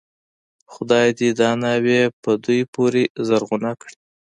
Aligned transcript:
خدای 0.73 1.07
دې 1.19 1.29
دا 1.39 1.49
ناوې 1.63 2.01
په 2.21 2.31
دوی 2.43 2.61
پورې 2.73 3.03
زرغونه 3.27 3.71
کړي. 3.81 3.95